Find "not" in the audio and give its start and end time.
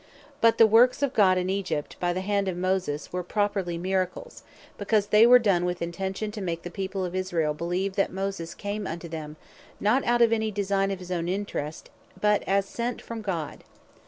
9.79-10.03